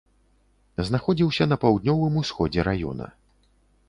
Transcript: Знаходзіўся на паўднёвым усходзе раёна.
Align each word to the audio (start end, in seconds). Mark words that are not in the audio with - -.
Знаходзіўся 0.87 1.45
на 1.51 1.57
паўднёвым 1.63 2.17
усходзе 2.21 2.65
раёна. 2.69 3.11